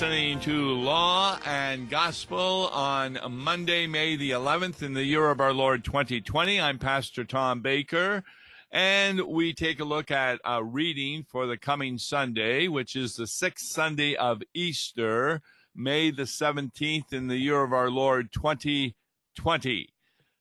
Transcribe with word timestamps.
listening 0.00 0.40
to 0.40 0.70
Law 0.76 1.38
and 1.44 1.90
Gospel 1.90 2.70
on 2.72 3.18
Monday, 3.28 3.86
May 3.86 4.16
the 4.16 4.30
11th 4.30 4.82
in 4.82 4.94
the 4.94 5.04
year 5.04 5.28
of 5.28 5.42
our 5.42 5.52
Lord 5.52 5.84
2020. 5.84 6.58
I'm 6.58 6.78
Pastor 6.78 7.22
Tom 7.22 7.60
Baker, 7.60 8.24
and 8.70 9.20
we 9.20 9.52
take 9.52 9.78
a 9.78 9.84
look 9.84 10.10
at 10.10 10.40
a 10.42 10.64
reading 10.64 11.22
for 11.22 11.46
the 11.46 11.58
coming 11.58 11.98
Sunday, 11.98 12.66
which 12.66 12.96
is 12.96 13.14
the 13.14 13.26
sixth 13.26 13.66
Sunday 13.66 14.14
of 14.16 14.40
Easter, 14.54 15.42
May 15.76 16.10
the 16.10 16.22
17th 16.22 17.12
in 17.12 17.26
the 17.26 17.36
year 17.36 17.62
of 17.62 17.74
our 17.74 17.90
Lord 17.90 18.32
2020. 18.32 19.88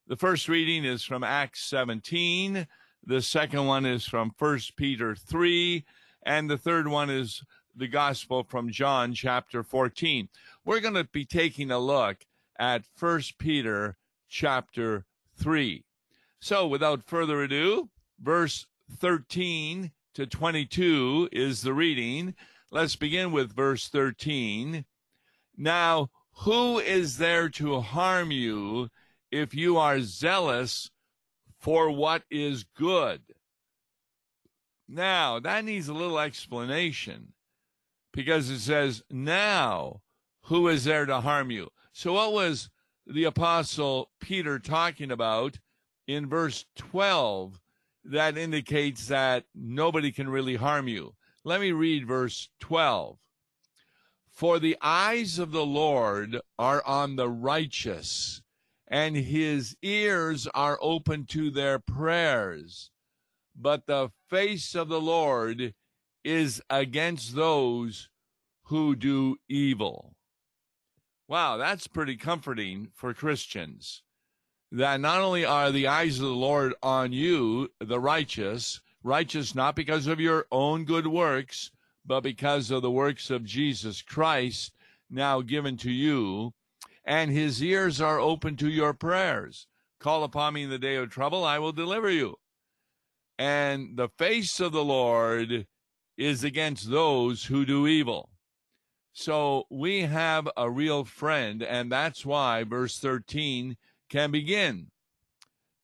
The 0.08 0.16
first 0.16 0.48
reading 0.48 0.86
is 0.86 1.04
from 1.04 1.22
Acts 1.22 1.66
17. 1.70 2.66
The 3.06 3.22
second 3.22 3.66
one 3.66 3.86
is 3.86 4.06
from 4.06 4.32
1 4.40 4.60
Peter 4.78 5.16
3. 5.18 5.84
And 6.26 6.50
the 6.50 6.58
third 6.58 6.88
one 6.88 7.10
is 7.10 7.44
the 7.80 7.88
gospel 7.88 8.44
from 8.44 8.70
John 8.70 9.14
chapter 9.14 9.64
14. 9.64 10.28
We're 10.66 10.82
going 10.82 10.96
to 10.96 11.06
be 11.06 11.26
taking 11.26 11.72
a 11.72 11.80
look 11.80 12.26
at 12.60 12.84
1 13.00 13.22
Peter 13.40 13.96
chapter 14.28 15.06
3. 15.38 15.86
So 16.42 16.68
without 16.68 17.08
further 17.08 17.42
ado, 17.42 17.90
verse 18.22 18.68
13 18.98 19.92
to 20.14 20.28
22 20.28 21.30
is 21.32 21.62
the 21.62 21.74
reading. 21.74 22.36
Let's 22.70 22.98
begin 22.98 23.32
with 23.32 23.56
verse 23.56 23.88
13. 23.88 24.84
Now, 25.58 26.10
who 26.44 26.80
is 26.80 27.18
there 27.18 27.50
to 27.50 27.80
harm 27.80 28.32
you 28.32 28.90
if 29.32 29.56
you 29.56 29.78
are 29.78 30.02
zealous 30.02 30.92
for 31.58 31.90
what 31.90 32.24
is 32.30 32.66
good? 32.76 33.22
Now, 34.88 35.40
that 35.40 35.64
needs 35.64 35.88
a 35.88 35.94
little 35.94 36.20
explanation 36.20 37.34
because 38.20 38.50
it 38.50 38.60
says, 38.60 39.02
Now, 39.10 40.02
who 40.42 40.68
is 40.68 40.84
there 40.84 41.06
to 41.06 41.22
harm 41.22 41.52
you? 41.52 41.70
So, 41.94 42.12
what 42.12 42.34
was 42.34 42.70
the 43.08 43.24
Apostle 43.24 44.12
Peter 44.20 44.60
talking 44.60 45.10
about 45.10 45.60
in 46.06 46.28
verse 46.28 46.66
12 46.76 47.62
that 48.04 48.38
indicates 48.38 49.08
that 49.08 49.46
nobody 49.56 50.12
can 50.12 50.28
really 50.28 50.58
harm 50.58 50.90
you? 50.90 51.16
Let 51.46 51.62
me 51.62 51.72
read 51.72 52.06
verse 52.06 52.50
12. 52.60 53.18
For 54.30 54.60
the 54.60 54.76
eyes 54.82 55.40
of 55.40 55.52
the 55.52 55.66
Lord 55.66 56.42
are 56.58 56.86
on 56.86 57.16
the 57.16 57.30
righteous, 57.30 58.42
and 58.86 59.16
his 59.16 59.78
ears 59.82 60.46
are 60.54 60.78
open 60.82 61.26
to 61.28 61.52
their 61.52 61.80
prayers 61.80 62.92
but 63.56 63.86
the 63.88 64.10
face 64.30 64.74
of 64.74 64.88
the 64.88 65.02
Lord 65.02 65.74
is 66.24 66.62
against 66.70 67.36
those 67.36 68.10
who 68.64 68.96
do 68.96 69.38
evil. 69.48 70.16
Wow, 71.28 71.58
that's 71.58 71.88
pretty 71.88 72.18
comforting 72.18 72.90
for 72.94 73.14
Christians. 73.14 74.04
That 74.72 75.00
not 75.00 75.22
only 75.22 75.46
are 75.46 75.72
the 75.72 75.88
eyes 75.88 76.18
of 76.18 76.26
the 76.26 76.34
Lord 76.34 76.74
on 76.84 77.12
you, 77.12 77.70
the 77.80 78.00
righteous, 78.00 78.82
righteous 79.04 79.56
not 79.56 79.76
because 79.76 80.08
of 80.08 80.20
your 80.20 80.46
own 80.52 80.86
good 80.86 81.08
works, 81.08 81.72
but 82.06 82.22
because 82.22 82.72
of 82.72 82.82
the 82.82 82.92
works 82.92 83.30
of 83.30 83.44
Jesus 83.44 84.02
Christ 84.02 84.74
now 85.10 85.42
given 85.42 85.78
to 85.78 85.92
you, 85.92 86.54
and 87.04 87.32
his 87.32 87.64
ears 87.64 88.00
are 88.00 88.20
open 88.20 88.56
to 88.58 88.70
your 88.70 88.94
prayers. 88.94 89.68
Call 90.00 90.24
upon 90.24 90.54
me 90.54 90.64
in 90.64 90.70
the 90.70 90.80
day 90.80 90.96
of 90.96 91.10
trouble, 91.10 91.44
I 91.44 91.60
will 91.60 91.72
deliver 91.72 92.10
you 92.10 92.38
and 93.40 93.96
the 93.96 94.10
face 94.10 94.60
of 94.60 94.74
the 94.74 94.84
Lord 94.84 95.66
is 96.20 96.44
against 96.44 96.92
those 96.92 97.46
who 97.46 97.66
do 97.66 97.88
evil. 97.88 98.30
So 99.14 99.64
we 99.70 100.02
have 100.02 100.50
a 100.58 100.70
real 100.70 101.06
friend, 101.06 101.64
and 101.64 101.90
that's 101.90 102.26
why 102.26 102.66
verse 102.66 103.00
13 103.00 103.78
can 104.10 104.30
begin. 104.30 104.88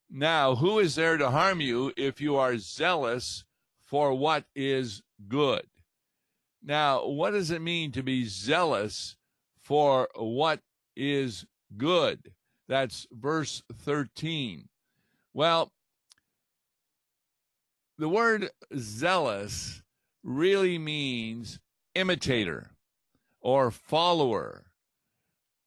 Now, 0.10 0.56
who 0.56 0.80
is 0.80 0.96
there 0.96 1.18
to 1.18 1.32
harm 1.32 1.62
you 1.62 1.94
if 1.96 2.20
you 2.20 2.36
are 2.36 2.58
zealous 2.58 3.46
for 3.80 4.14
what 4.14 4.44
is 4.56 5.02
good? 5.28 5.66
Now, 6.62 7.08
what 7.08 7.32
does 7.32 7.50
it 7.50 7.62
mean 7.62 7.94
to 7.94 8.04
be 8.04 8.26
zealous 8.26 9.16
for 9.62 10.10
what 10.16 10.60
is 10.98 11.46
good? 11.78 12.34
That's 12.68 13.08
verse 13.12 13.64
13. 13.74 14.68
Well, 15.34 15.72
the 17.98 18.10
word 18.10 18.50
zealous 18.78 19.82
really 20.26 20.78
means 20.78 21.60
imitator 21.94 22.72
or 23.40 23.72
follower. 23.72 24.66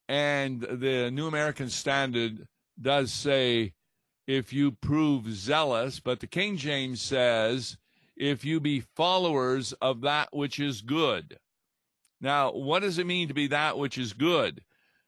And 0.08 0.60
the 0.60 1.10
New 1.10 1.26
American 1.26 1.70
Standard 1.70 2.46
does 2.80 3.12
say, 3.12 3.72
if 4.26 4.52
you 4.52 4.72
prove 4.72 5.32
zealous, 5.32 6.00
but 6.00 6.20
the 6.20 6.26
King 6.26 6.56
James 6.56 7.00
says, 7.00 7.78
if 8.16 8.44
you 8.44 8.60
be 8.60 8.80
followers 8.80 9.72
of 9.80 10.02
that 10.02 10.28
which 10.32 10.58
is 10.58 10.82
good. 10.82 11.38
Now, 12.20 12.50
what 12.52 12.82
does 12.82 12.98
it 12.98 13.06
mean 13.06 13.28
to 13.28 13.34
be 13.34 13.46
that 13.46 13.78
which 13.78 13.96
is 13.96 14.12
good? 14.12 14.62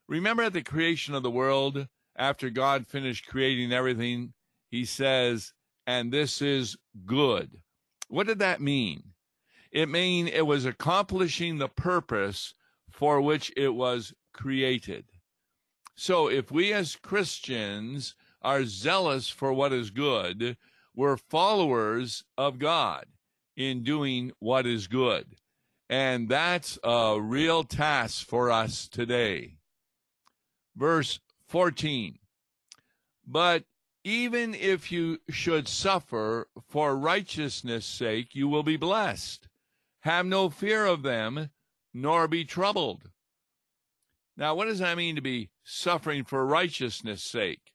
Remember 0.09 0.45
at 0.45 0.53
the 0.53 0.63
creation 0.63 1.15
of 1.15 1.23
the 1.23 1.31
world, 1.31 1.89
after 2.17 2.51
God 2.51 2.87
finished 2.87 3.27
creating 3.27 3.73
everything, 3.73 4.33
he 4.71 4.85
says, 4.85 5.53
and 5.87 6.13
this 6.13 6.41
is 6.41 6.77
good. 7.05 7.61
What 8.09 8.27
did 8.27 8.39
that 8.39 8.61
mean? 8.61 9.03
It 9.71 9.89
mean 9.89 10.27
it 10.27 10.47
was 10.47 10.65
accomplishing 10.65 11.59
the 11.59 11.69
purpose 11.69 12.55
for 12.91 13.21
which 13.21 13.53
it 13.57 13.75
was 13.75 14.13
created. 14.33 15.07
So 15.95 16.29
if 16.29 16.51
we 16.51 16.73
as 16.73 16.97
Christians 16.97 18.15
are 18.43 18.65
zealous 18.65 19.29
for 19.29 19.53
what 19.53 19.73
is 19.73 19.91
good, 19.91 20.57
we're 20.95 21.17
followers 21.17 22.25
of 22.37 22.59
God 22.59 23.07
in 23.57 23.83
doing 23.83 24.33
what 24.39 24.67
is 24.67 24.87
good. 24.87 25.37
And 25.89 26.29
that's 26.29 26.79
a 26.83 27.21
real 27.21 27.65
task 27.65 28.27
for 28.27 28.51
us 28.51 28.89
today. 28.89 29.59
Verse 30.75 31.21
14. 31.49 32.19
But 33.27 33.65
even 34.03 34.55
if 34.55 34.91
you 34.91 35.19
should 35.29 35.69
suffer 35.69 36.49
for 36.69 36.97
righteousness' 36.97 37.85
sake, 37.85 38.35
you 38.35 38.49
will 38.49 38.63
be 38.63 38.77
blessed. 38.77 39.50
Have 40.01 40.27
no 40.27 40.49
fear 40.49 40.87
of 40.87 41.03
them, 41.03 41.51
nor 41.93 42.27
be 42.27 42.45
troubled. 42.45 43.11
Now, 44.37 44.55
what 44.55 44.67
does 44.67 44.79
that 44.79 44.97
mean 44.97 45.17
to 45.17 45.23
be 45.23 45.51
suffering 45.65 46.25
for 46.25 46.47
righteousness' 46.47 47.23
sake? 47.23 47.73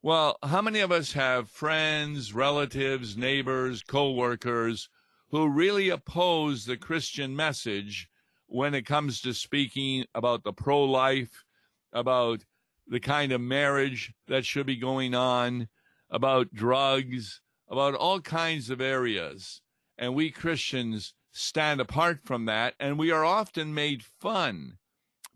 Well, 0.00 0.38
how 0.44 0.62
many 0.62 0.78
of 0.78 0.92
us 0.92 1.14
have 1.14 1.50
friends, 1.50 2.32
relatives, 2.32 3.16
neighbors, 3.16 3.82
co 3.82 4.12
workers 4.12 4.88
who 5.30 5.48
really 5.48 5.88
oppose 5.88 6.64
the 6.64 6.76
Christian 6.76 7.34
message 7.34 8.08
when 8.46 8.74
it 8.74 8.86
comes 8.86 9.20
to 9.22 9.34
speaking 9.34 10.04
about 10.14 10.44
the 10.44 10.52
pro 10.52 10.84
life, 10.84 11.44
about 11.92 12.44
the 12.86 13.00
kind 13.00 13.32
of 13.32 13.40
marriage 13.40 14.14
that 14.28 14.46
should 14.46 14.66
be 14.66 14.76
going 14.76 15.14
on, 15.14 15.68
about 16.10 16.54
drugs, 16.54 17.40
about 17.68 17.94
all 17.94 18.20
kinds 18.20 18.70
of 18.70 18.80
areas. 18.80 19.60
And 19.98 20.14
we 20.14 20.30
Christians 20.30 21.12
stand 21.38 21.80
apart 21.80 22.20
from 22.24 22.46
that, 22.46 22.74
and 22.80 22.98
we 22.98 23.10
are 23.10 23.24
often 23.24 23.72
made 23.72 24.02
fun 24.02 24.78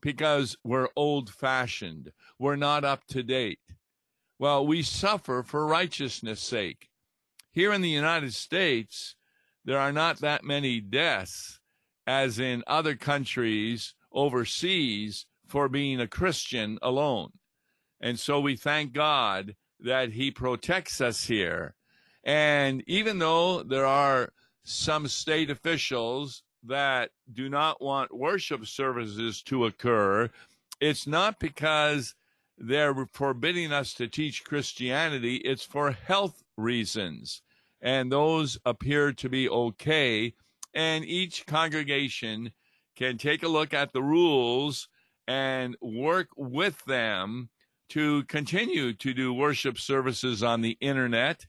because 0.01 0.57
we're 0.65 0.89
old 0.97 1.31
fashioned, 1.31 2.13
we're 2.39 2.57
not 2.57 2.85
up 2.85 3.07
to 3.07 3.23
date. 3.23 3.61
Well, 4.39 4.67
we 4.67 4.83
suffer 4.83 5.45
for 5.45 5.67
righteousness' 5.67 6.41
sake. 6.41 6.91
Here 7.53 7.73
in 7.73 7.83
the 7.83 7.89
United 7.89 8.35
States, 8.35 9.15
there 9.65 9.79
are 9.79 9.93
not 9.93 10.19
that 10.19 10.43
many 10.43 10.81
deaths 10.81 11.61
as 12.07 12.41
in 12.41 12.65
other 12.67 12.97
countries 12.97 13.95
overseas 14.11 15.27
for 15.47 15.69
being 15.69 16.01
a 16.01 16.09
Christian 16.09 16.79
alone. 16.83 17.31
And 18.01 18.19
so 18.19 18.41
we 18.41 18.57
thank 18.57 18.93
God 18.93 19.55
that 19.79 20.13
He 20.13 20.33
protects 20.33 21.01
us 21.01 21.27
here. 21.27 21.77
And 22.25 22.83
even 22.89 23.21
though 23.21 23.63
there 23.63 23.87
are 23.87 24.33
some 24.65 25.09
state 25.09 25.51
officials 25.51 26.43
that 26.65 27.11
do 27.33 27.49
not 27.49 27.83
want 27.83 28.17
worship 28.17 28.67
services 28.67 29.43
to 29.43 29.67
occur, 29.67 30.31
it's 30.81 31.07
not 31.07 31.39
because 31.39 32.15
they're 32.59 33.07
forbidding 33.13 33.73
us 33.73 33.95
to 33.95 34.09
teach 34.09 34.45
Christianity, 34.45 35.37
it's 35.37 35.65
for 35.65 35.91
health 35.91 36.43
reasons. 36.57 37.43
And 37.81 38.13
those 38.13 38.59
appear 38.65 39.13
to 39.13 39.29
be 39.29 39.49
okay. 39.49 40.35
And 40.75 41.05
each 41.05 41.47
congregation 41.47 42.53
can 42.97 43.19
take 43.19 43.43
a 43.43 43.49
look 43.49 43.75
at 43.75 43.93
the 43.93 44.03
rules 44.03 44.89
and 45.27 45.77
work 45.81 46.29
with 46.37 46.85
them 46.85 47.51
to 47.91 48.25
continue 48.25 48.93
to 48.95 49.13
do 49.13 49.35
worship 49.35 49.79
services 49.79 50.43
on 50.43 50.61
the 50.63 50.79
internet. 50.81 51.47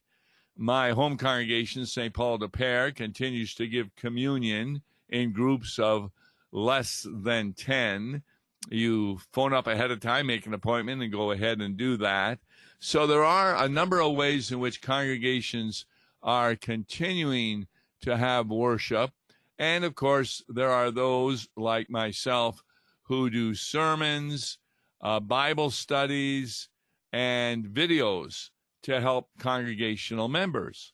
My 0.55 0.91
home 0.91 1.17
congregation, 1.17 1.85
St. 1.85 2.13
Paul 2.13 2.37
de 2.37 2.47
Pere, 2.47 2.91
continues 2.91 3.55
to 3.55 3.67
give 3.67 3.95
communion 3.95 4.83
in 5.09 5.31
groups 5.31 5.79
of 5.79 6.11
less 6.51 7.07
than 7.11 7.53
10. 7.53 8.21
You 8.69 9.19
phone 9.31 9.53
up 9.53 9.65
ahead 9.65 9.89
of 9.89 9.99
time, 9.99 10.27
make 10.27 10.45
an 10.45 10.53
appointment, 10.53 11.01
and 11.01 11.11
go 11.11 11.31
ahead 11.31 11.59
and 11.59 11.75
do 11.75 11.97
that. 11.97 12.39
So 12.79 13.07
there 13.07 13.23
are 13.23 13.55
a 13.55 13.67
number 13.67 13.99
of 13.99 14.13
ways 14.13 14.51
in 14.51 14.59
which 14.59 14.81
congregations 14.81 15.85
are 16.21 16.55
continuing 16.55 17.67
to 18.01 18.15
have 18.15 18.47
worship. 18.47 19.09
And 19.57 19.83
of 19.83 19.95
course, 19.95 20.43
there 20.47 20.69
are 20.69 20.91
those 20.91 21.47
like 21.57 21.89
myself 21.89 22.63
who 23.03 23.31
do 23.31 23.55
sermons, 23.55 24.59
uh, 25.01 25.19
Bible 25.19 25.71
studies, 25.71 26.69
and 27.11 27.65
videos 27.65 28.51
to 28.83 29.01
help 29.01 29.29
congregational 29.39 30.27
members. 30.27 30.93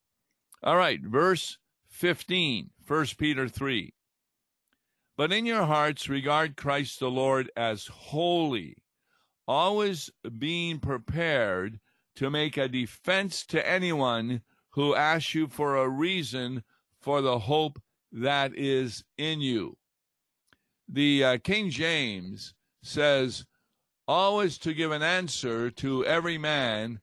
All 0.64 0.78
right, 0.78 1.02
verse 1.02 1.58
15, 1.90 2.70
1 2.88 3.06
Peter 3.18 3.48
3. 3.48 3.94
But 5.18 5.34
in 5.34 5.46
your 5.46 5.66
hearts 5.66 6.08
regard 6.08 6.56
Christ 6.56 7.00
the 7.00 7.12
Lord 7.12 7.52
as 7.58 7.88
holy, 7.88 8.78
always 9.48 10.10
being 10.38 10.80
prepared 10.80 11.80
to 12.16 12.30
make 12.30 12.56
a 12.58 12.68
defense 12.68 13.46
to 13.48 13.68
anyone 13.68 14.42
who 14.72 14.96
asks 14.96 15.34
you 15.36 15.48
for 15.48 15.76
a 15.76 15.90
reason 15.90 16.64
for 17.00 17.22
the 17.22 17.40
hope 17.40 17.82
that 18.12 18.56
is 18.56 19.04
in 19.18 19.42
you. 19.42 19.78
The 20.88 21.24
uh, 21.24 21.38
King 21.44 21.70
James 21.70 22.54
says, 22.82 23.46
always 24.08 24.58
to 24.58 24.74
give 24.74 24.92
an 24.92 25.04
answer 25.04 25.70
to 25.70 26.06
every 26.06 26.38
man 26.38 27.00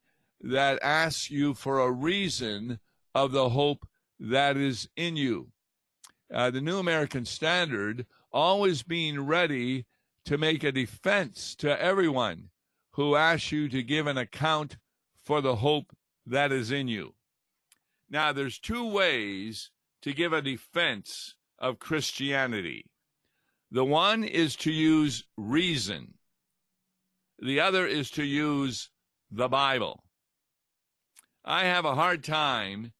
that 0.46 0.78
asks 0.82 1.30
you 1.30 1.54
for 1.54 1.80
a 1.80 1.90
reason 1.90 2.78
of 3.14 3.32
the 3.32 3.48
hope 3.48 3.86
that 4.20 4.56
is 4.56 4.88
in 4.96 5.16
you. 5.16 5.48
Uh, 6.32 6.50
the 6.50 6.60
New 6.60 6.78
American 6.78 7.24
Standard, 7.24 8.06
always 8.32 8.82
being 8.82 9.26
ready 9.26 9.86
to 10.24 10.38
make 10.38 10.62
a 10.64 10.72
defense 10.72 11.54
to 11.56 11.80
everyone 11.80 12.50
who 12.92 13.16
asks 13.16 13.52
you 13.52 13.68
to 13.68 13.82
give 13.82 14.06
an 14.06 14.18
account 14.18 14.76
for 15.24 15.40
the 15.40 15.56
hope 15.56 15.96
that 16.26 16.52
is 16.52 16.70
in 16.70 16.88
you. 16.88 17.14
Now, 18.08 18.32
there's 18.32 18.58
two 18.58 18.88
ways 18.88 19.70
to 20.02 20.12
give 20.12 20.32
a 20.32 20.42
defense 20.42 21.34
of 21.58 21.78
Christianity. 21.78 22.86
The 23.70 23.84
one 23.84 24.22
is 24.22 24.54
to 24.56 24.72
use 24.72 25.24
reason. 25.36 26.14
The 27.40 27.60
other 27.60 27.86
is 27.86 28.10
to 28.12 28.24
use 28.24 28.90
the 29.30 29.48
Bible. 29.48 30.04
I 31.48 31.66
have 31.66 31.84
a 31.84 31.94
hard 31.94 32.24
time 32.24 32.92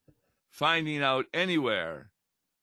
finding 0.51 1.03
out 1.03 1.27
anywhere 1.35 2.13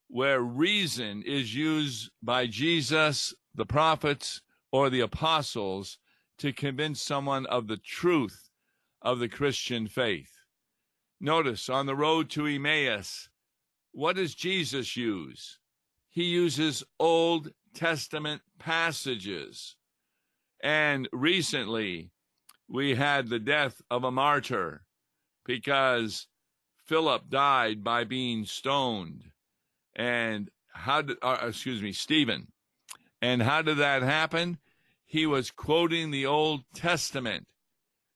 where 0.07 0.39
reason 0.39 1.23
is 1.23 1.53
used 1.53 2.09
by 2.21 2.47
Jesus, 2.47 3.33
the 3.53 3.65
prophets, 3.65 4.41
or 4.71 4.89
the 4.89 5.01
apostles 5.01 5.97
to 6.37 6.53
convince 6.53 7.01
someone 7.01 7.45
of 7.47 7.67
the 7.67 7.75
truth 7.75 8.49
of 9.01 9.19
the 9.19 9.27
Christian 9.27 9.87
faith. 9.87 10.31
Notice 11.19 11.67
on 11.67 11.85
the 11.85 11.95
road 11.95 12.29
to 12.29 12.47
Emmaus, 12.47 13.27
what 13.91 14.15
does 14.15 14.35
Jesus 14.35 14.95
use? 14.95 15.59
He 16.09 16.23
uses 16.23 16.85
Old 16.97 17.51
Testament 17.73 18.41
passages. 18.57 19.75
And 20.63 21.09
recently, 21.11 22.11
we 22.69 22.95
had 22.95 23.27
the 23.27 23.39
death 23.39 23.81
of 23.91 24.05
a 24.05 24.11
martyr 24.11 24.82
because 25.45 26.27
Philip 26.85 27.29
died 27.29 27.83
by 27.83 28.03
being 28.03 28.45
stoned. 28.45 29.23
And 29.95 30.49
how 30.69 31.01
did, 31.01 31.17
uh, 31.21 31.37
excuse 31.43 31.81
me, 31.81 31.93
Stephen. 31.93 32.47
And 33.21 33.41
how 33.41 33.61
did 33.61 33.77
that 33.77 34.01
happen? 34.01 34.57
He 35.05 35.25
was 35.25 35.51
quoting 35.51 36.11
the 36.11 36.25
Old 36.25 36.63
Testament, 36.73 37.47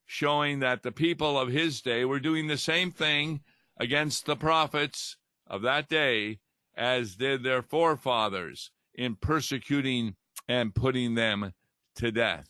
showing 0.06 0.60
that 0.60 0.84
the 0.84 0.92
people 0.92 1.40
of 1.40 1.50
his 1.50 1.82
day 1.82 2.04
were 2.04 2.20
doing 2.20 2.48
the 2.48 2.58
same 2.58 2.92
thing 2.92 3.42
against 3.80 4.26
the 4.26 4.36
prophets 4.36 5.18
of 5.46 5.62
that 5.62 5.88
day 5.88 6.40
as 6.76 7.16
did 7.16 7.44
their 7.44 7.62
forefathers 7.62 8.72
in 8.94 9.16
persecuting 9.16 10.16
and 10.48 10.76
putting 10.76 11.16
them 11.16 11.54
to 11.96 12.12
death. 12.12 12.50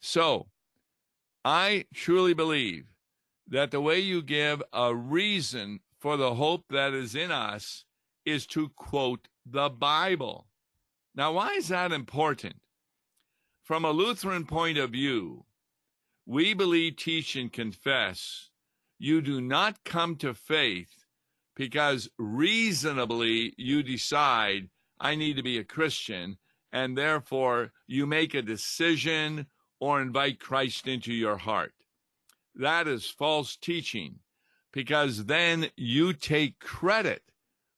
So, 0.00 0.48
I 1.44 1.86
truly 1.94 2.34
believe 2.34 2.86
that 3.48 3.70
the 3.70 3.80
way 3.80 3.98
you 3.98 4.22
give 4.22 4.62
a 4.72 4.94
reason 4.94 5.80
for 5.98 6.16
the 6.16 6.34
hope 6.34 6.64
that 6.70 6.92
is 6.92 7.14
in 7.14 7.30
us 7.30 7.84
is 8.24 8.46
to 8.46 8.68
quote 8.76 9.28
the 9.46 9.68
Bible. 9.68 10.46
Now, 11.14 11.32
why 11.32 11.54
is 11.54 11.68
that 11.68 11.92
important? 11.92 12.56
From 13.64 13.84
a 13.84 13.90
Lutheran 13.90 14.46
point 14.46 14.78
of 14.78 14.90
view, 14.90 15.44
we 16.26 16.54
believe, 16.54 16.96
teach, 16.96 17.36
and 17.36 17.52
confess 17.52 18.50
you 18.98 19.20
do 19.20 19.40
not 19.40 19.84
come 19.84 20.16
to 20.16 20.34
faith 20.34 21.04
because 21.54 22.08
reasonably 22.18 23.54
you 23.56 23.82
decide, 23.82 24.68
I 25.00 25.14
need 25.14 25.36
to 25.36 25.42
be 25.42 25.58
a 25.58 25.64
Christian, 25.64 26.38
and 26.72 26.96
therefore 26.96 27.72
you 27.86 28.06
make 28.06 28.34
a 28.34 28.42
decision 28.42 29.46
or 29.80 30.02
invite 30.02 30.40
Christ 30.40 30.86
into 30.86 31.12
your 31.12 31.36
heart. 31.36 31.72
That 32.58 32.88
is 32.88 33.08
false 33.08 33.56
teaching 33.56 34.16
because 34.72 35.24
then 35.26 35.70
you 35.76 36.12
take 36.12 36.58
credit 36.58 37.22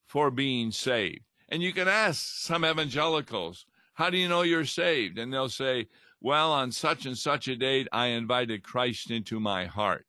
for 0.07 0.31
being 0.31 0.73
saved. 0.73 1.21
And 1.51 1.63
you 1.63 1.73
can 1.73 1.87
ask 1.87 2.21
some 2.21 2.65
evangelicals, 2.65 3.67
How 3.95 4.09
do 4.09 4.17
you 4.17 4.29
know 4.29 4.43
you're 4.43 4.65
saved? 4.65 5.19
And 5.19 5.33
they'll 5.33 5.51
say, 5.51 5.89
Well, 6.21 6.51
on 6.53 6.73
such 6.73 7.05
and 7.05 7.17
such 7.17 7.47
a 7.47 7.57
date, 7.57 7.89
I 7.93 8.07
invited 8.07 8.63
Christ 8.63 9.11
into 9.11 9.39
my 9.39 9.67
heart. 9.67 10.07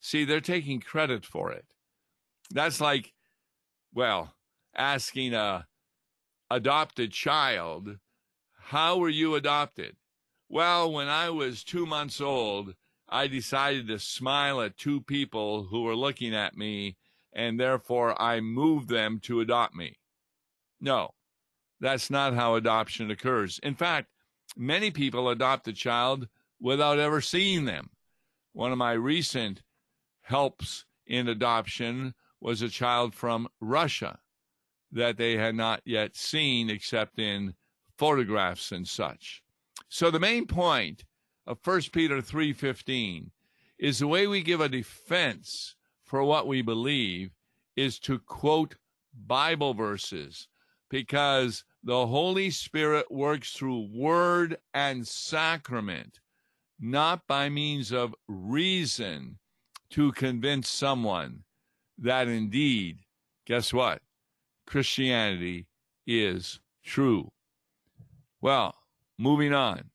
See, 0.00 0.24
they're 0.24 0.40
taking 0.40 0.80
credit 0.80 1.24
for 1.24 1.50
it. 1.52 1.64
That's 2.50 2.80
like, 2.80 3.12
well, 3.94 4.34
asking 4.74 5.32
a 5.32 5.66
adopted 6.50 7.12
child, 7.12 7.96
How 8.58 8.98
were 8.98 9.08
you 9.08 9.36
adopted? 9.36 9.96
Well, 10.48 10.92
when 10.92 11.08
I 11.08 11.30
was 11.30 11.64
two 11.64 11.86
months 11.86 12.20
old, 12.20 12.74
I 13.08 13.26
decided 13.26 13.88
to 13.88 13.98
smile 13.98 14.60
at 14.60 14.76
two 14.76 15.00
people 15.00 15.64
who 15.64 15.82
were 15.82 15.94
looking 15.94 16.34
at 16.34 16.56
me, 16.56 16.96
and 17.32 17.58
therefore 17.58 18.20
I 18.20 18.40
moved 18.40 18.88
them 18.88 19.20
to 19.20 19.40
adopt 19.40 19.74
me. 19.74 19.98
No, 20.80 21.14
that's 21.80 22.10
not 22.10 22.34
how 22.34 22.54
adoption 22.54 23.10
occurs. 23.10 23.60
In 23.62 23.74
fact, 23.74 24.08
many 24.56 24.90
people 24.90 25.28
adopt 25.28 25.68
a 25.68 25.72
child 25.72 26.28
without 26.60 26.98
ever 26.98 27.20
seeing 27.20 27.64
them. 27.64 27.90
One 28.52 28.72
of 28.72 28.78
my 28.78 28.92
recent 28.92 29.62
helps 30.22 30.84
in 31.06 31.28
adoption 31.28 32.14
was 32.40 32.62
a 32.62 32.68
child 32.68 33.14
from 33.14 33.48
Russia 33.60 34.18
that 34.92 35.16
they 35.16 35.36
had 35.36 35.54
not 35.54 35.82
yet 35.84 36.16
seen 36.16 36.70
except 36.70 37.18
in 37.18 37.54
photographs 37.96 38.72
and 38.72 38.86
such. 38.86 39.42
So 39.88 40.10
the 40.10 40.20
main 40.20 40.46
point 40.46 41.04
of 41.46 41.58
1 41.62 41.92
Peter 41.92 42.20
3:15 42.20 43.30
is 43.78 43.98
the 43.98 44.06
way 44.06 44.26
we 44.26 44.42
give 44.42 44.60
a 44.60 44.68
defense 44.68 45.76
for 46.02 46.24
what 46.24 46.46
we 46.46 46.62
believe 46.62 47.30
is 47.76 47.98
to 48.00 48.18
quote 48.18 48.76
Bible 49.14 49.74
verses 49.74 50.48
because 50.88 51.64
the 51.82 52.06
Holy 52.06 52.50
Spirit 52.50 53.10
works 53.10 53.52
through 53.52 53.88
word 53.92 54.56
and 54.74 55.06
sacrament, 55.06 56.20
not 56.80 57.26
by 57.26 57.48
means 57.48 57.92
of 57.92 58.14
reason 58.28 59.38
to 59.90 60.12
convince 60.12 60.68
someone 60.68 61.44
that 61.98 62.28
indeed, 62.28 62.98
guess 63.46 63.72
what? 63.72 64.02
Christianity 64.66 65.66
is 66.06 66.60
true. 66.82 67.30
Well, 68.40 68.74
moving 69.18 69.52
on 69.52 69.90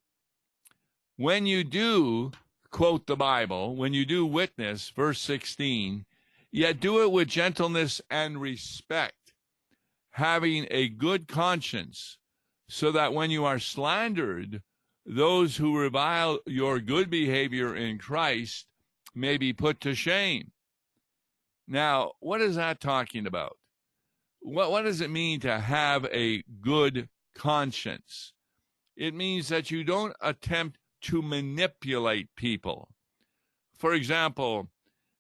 when 1.21 1.45
you 1.45 1.63
do 1.63 2.31
quote 2.71 3.05
the 3.05 3.15
Bible, 3.15 3.75
when 3.75 3.93
you 3.93 4.05
do 4.05 4.25
witness, 4.25 4.89
verse 4.89 5.21
16, 5.21 6.03
yet 6.51 6.79
do 6.79 7.03
it 7.03 7.11
with 7.11 7.27
gentleness 7.27 8.01
and 8.09 8.41
respect, 8.41 9.33
having 10.11 10.65
a 10.71 10.89
good 10.89 11.27
conscience, 11.27 12.17
so 12.67 12.91
that 12.91 13.13
when 13.13 13.29
you 13.29 13.45
are 13.45 13.59
slandered, 13.59 14.63
those 15.05 15.57
who 15.57 15.77
revile 15.77 16.39
your 16.47 16.79
good 16.79 17.11
behavior 17.11 17.75
in 17.75 17.99
Christ 17.99 18.65
may 19.13 19.37
be 19.37 19.53
put 19.53 19.79
to 19.81 19.93
shame. 19.93 20.51
Now, 21.67 22.13
what 22.19 22.41
is 22.41 22.55
that 22.55 22.81
talking 22.81 23.27
about? 23.27 23.57
What, 24.39 24.71
what 24.71 24.85
does 24.85 25.01
it 25.01 25.11
mean 25.11 25.39
to 25.41 25.59
have 25.59 26.05
a 26.05 26.41
good 26.61 27.09
conscience? 27.35 28.33
It 28.95 29.13
means 29.13 29.49
that 29.49 29.69
you 29.69 29.83
don't 29.83 30.15
attempt 30.19 30.77
to 31.01 31.21
manipulate 31.21 32.35
people. 32.35 32.89
For 33.77 33.93
example, 33.93 34.69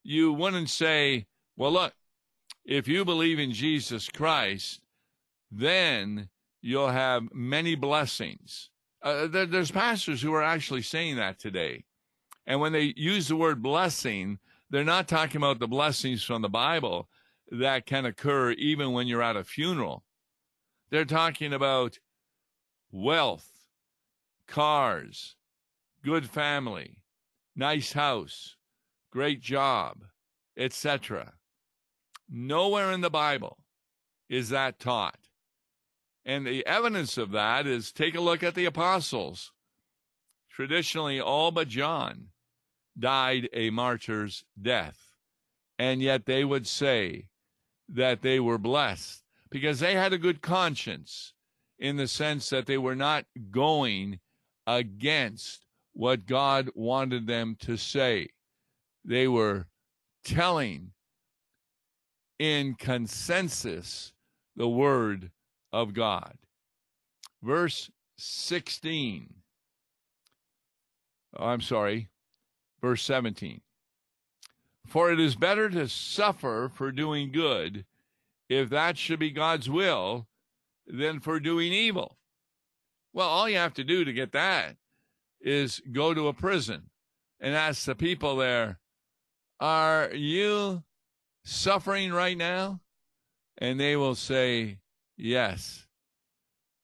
you 0.03 0.33
wouldn't 0.33 0.69
say, 0.69 1.27
well, 1.55 1.71
look, 1.71 1.93
if 2.65 2.87
you 2.87 3.03
believe 3.05 3.39
in 3.39 3.51
Jesus 3.51 4.07
Christ, 4.09 4.81
then 5.51 6.29
you'll 6.61 6.89
have 6.89 7.33
many 7.33 7.75
blessings. 7.75 8.69
Uh, 9.01 9.27
there, 9.27 9.45
there's 9.45 9.71
pastors 9.71 10.21
who 10.21 10.33
are 10.33 10.43
actually 10.43 10.83
saying 10.83 11.15
that 11.15 11.39
today. 11.39 11.85
And 12.45 12.59
when 12.59 12.71
they 12.71 12.93
use 12.95 13.27
the 13.27 13.35
word 13.35 13.61
blessing, 13.61 14.39
they're 14.69 14.83
not 14.83 15.07
talking 15.07 15.37
about 15.37 15.59
the 15.59 15.67
blessings 15.67 16.23
from 16.23 16.41
the 16.41 16.49
Bible 16.49 17.09
that 17.49 17.85
can 17.85 18.05
occur 18.05 18.51
even 18.51 18.93
when 18.93 19.07
you're 19.07 19.21
at 19.21 19.35
a 19.35 19.43
funeral. 19.43 20.03
They're 20.89 21.05
talking 21.05 21.53
about 21.53 21.99
wealth, 22.91 23.49
cars, 24.47 25.35
good 26.03 26.29
family, 26.29 26.97
nice 27.55 27.93
house, 27.93 28.55
great 29.11 29.41
job, 29.41 30.03
etc. 30.57 31.33
Nowhere 32.29 32.91
in 32.91 33.01
the 33.01 33.09
Bible 33.09 33.57
is 34.29 34.49
that 34.49 34.79
taught. 34.79 35.17
And 36.23 36.45
the 36.45 36.65
evidence 36.65 37.17
of 37.17 37.31
that 37.31 37.65
is 37.65 37.91
take 37.91 38.15
a 38.15 38.21
look 38.21 38.43
at 38.43 38.55
the 38.55 38.65
apostles. 38.65 39.51
Traditionally, 40.49 41.19
all 41.19 41.51
but 41.51 41.67
John 41.67 42.27
died 42.97 43.49
a 43.53 43.69
martyr's 43.69 44.43
death. 44.61 44.97
And 45.79 46.01
yet 46.01 46.25
they 46.25 46.43
would 46.43 46.67
say 46.67 47.27
that 47.89 48.21
they 48.21 48.39
were 48.39 48.57
blessed 48.57 49.23
because 49.49 49.79
they 49.79 49.95
had 49.95 50.13
a 50.13 50.17
good 50.17 50.41
conscience 50.41 51.33
in 51.79 51.97
the 51.97 52.07
sense 52.07 52.49
that 52.49 52.67
they 52.67 52.77
were 52.77 52.95
not 52.95 53.25
going 53.49 54.19
against 54.67 55.65
what 55.93 56.25
God 56.25 56.69
wanted 56.75 57.27
them 57.27 57.55
to 57.61 57.77
say. 57.77 58.29
They 59.03 59.27
were 59.27 59.67
telling 60.23 60.91
in 62.39 62.75
consensus 62.75 64.13
the 64.55 64.67
word 64.67 65.31
of 65.71 65.93
God. 65.93 66.37
Verse 67.41 67.89
16. 68.17 69.33
Oh, 71.37 71.45
I'm 71.45 71.61
sorry, 71.61 72.09
verse 72.81 73.03
17. 73.03 73.61
For 74.87 75.11
it 75.11 75.19
is 75.19 75.35
better 75.35 75.69
to 75.69 75.87
suffer 75.87 76.69
for 76.73 76.91
doing 76.91 77.31
good, 77.31 77.85
if 78.49 78.69
that 78.69 78.97
should 78.97 79.19
be 79.19 79.31
God's 79.31 79.69
will, 79.69 80.27
than 80.85 81.19
for 81.19 81.39
doing 81.39 81.71
evil. 81.71 82.17
Well, 83.13 83.27
all 83.27 83.47
you 83.47 83.57
have 83.57 83.73
to 83.75 83.83
do 83.83 84.03
to 84.03 84.13
get 84.13 84.31
that 84.33 84.77
is 85.41 85.81
go 85.91 86.13
to 86.13 86.27
a 86.27 86.33
prison 86.33 86.89
and 87.39 87.55
ask 87.55 87.85
the 87.85 87.95
people 87.95 88.35
there, 88.37 88.79
Are 89.59 90.09
you 90.13 90.83
suffering 91.43 92.13
right 92.13 92.37
now? 92.37 92.81
And 93.57 93.79
they 93.79 93.95
will 93.95 94.15
say, 94.15 94.79
Yes, 95.17 95.87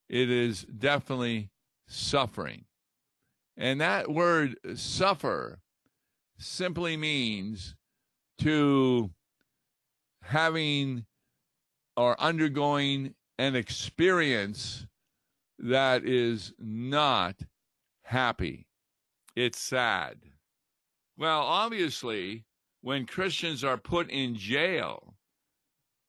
it 0.09 0.29
is 0.29 0.63
definitely 0.63 1.49
suffering. 1.87 2.65
And 3.55 3.81
that 3.81 4.11
word 4.11 4.57
suffer 4.75 5.59
simply 6.37 6.95
means 6.97 7.75
to 8.39 9.09
having 10.21 11.05
or 11.95 12.19
undergoing 12.21 13.15
an 13.39 13.55
experience 13.55 14.85
that 15.57 16.05
is 16.05 16.53
not 16.59 17.35
happy. 18.07 18.67
It's 19.35 19.59
sad. 19.59 20.17
Well, 21.17 21.41
obviously, 21.41 22.45
when 22.81 23.05
Christians 23.05 23.63
are 23.63 23.77
put 23.77 24.09
in 24.09 24.35
jail 24.35 25.15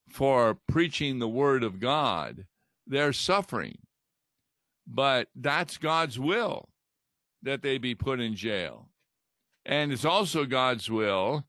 for 0.08 0.58
preaching 0.68 1.18
the 1.18 1.28
word 1.28 1.64
of 1.64 1.80
God, 1.80 2.46
they're 2.86 3.12
suffering. 3.12 3.78
But 4.86 5.28
that's 5.34 5.76
God's 5.76 6.18
will 6.18 6.70
that 7.42 7.62
they 7.62 7.78
be 7.78 7.94
put 7.94 8.20
in 8.20 8.34
jail. 8.34 8.88
And 9.66 9.92
it's 9.92 10.04
also 10.04 10.44
God's 10.44 10.90
will 10.90 11.44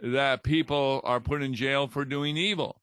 that 0.00 0.42
people 0.42 1.00
are 1.04 1.20
put 1.20 1.42
in 1.42 1.54
jail 1.54 1.86
for 1.86 2.04
doing 2.04 2.36
evil. 2.36 2.82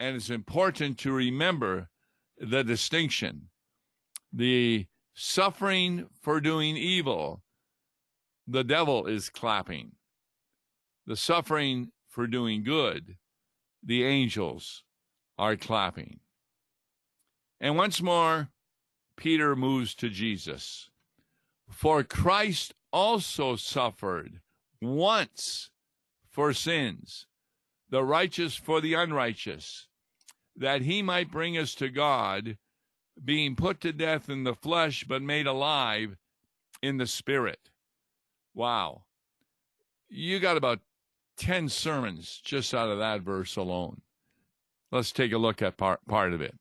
And 0.00 0.16
it's 0.16 0.30
important 0.30 0.98
to 0.98 1.12
remember 1.12 1.90
the 2.38 2.64
distinction. 2.64 3.50
The 4.32 4.86
suffering 5.20 6.06
for 6.22 6.40
doing 6.40 6.76
evil, 6.76 7.42
the 8.46 8.62
devil 8.62 9.06
is 9.06 9.28
clapping. 9.28 9.90
The 11.06 11.16
suffering 11.16 11.90
for 12.08 12.28
doing 12.28 12.62
good, 12.62 13.16
the 13.82 14.04
angels 14.04 14.84
are 15.36 15.56
clapping. 15.56 16.20
And 17.60 17.76
once 17.76 18.00
more, 18.00 18.50
Peter 19.16 19.56
moves 19.56 19.96
to 19.96 20.08
Jesus. 20.08 20.88
For 21.68 22.04
Christ 22.04 22.74
also 22.92 23.56
suffered 23.56 24.40
once 24.80 25.70
for 26.30 26.52
sins, 26.52 27.26
the 27.90 28.04
righteous 28.04 28.54
for 28.54 28.80
the 28.80 28.94
unrighteous, 28.94 29.88
that 30.54 30.82
he 30.82 31.02
might 31.02 31.32
bring 31.32 31.58
us 31.58 31.74
to 31.74 31.88
God, 31.88 32.56
being 33.24 33.56
put 33.56 33.80
to 33.80 33.92
death 33.92 34.28
in 34.28 34.44
the 34.44 34.54
flesh, 34.54 35.04
but 35.04 35.22
made 35.22 35.46
alive 35.46 36.16
in 36.82 36.96
the 36.98 37.06
spirit. 37.06 37.70
Wow. 38.54 39.02
You 40.08 40.40
got 40.40 40.56
about 40.56 40.80
10 41.38 41.68
sermons 41.68 42.40
just 42.44 42.74
out 42.74 42.88
of 42.88 42.98
that 42.98 43.22
verse 43.22 43.56
alone. 43.56 44.02
Let's 44.90 45.12
take 45.12 45.32
a 45.32 45.38
look 45.38 45.60
at 45.60 45.76
part, 45.76 46.04
part 46.06 46.32
of 46.32 46.40
it. 46.40 46.56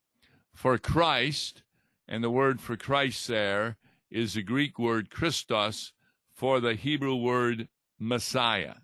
For 0.53 0.77
Christ, 0.77 1.63
and 2.07 2.23
the 2.23 2.29
word 2.29 2.59
for 2.59 2.75
Christ 2.75 3.27
there 3.27 3.77
is 4.09 4.33
the 4.33 4.43
Greek 4.43 4.79
word 4.79 5.09
Christos 5.09 5.93
for 6.33 6.59
the 6.59 6.73
Hebrew 6.73 7.15
word 7.15 7.67
Messiah 7.99 8.75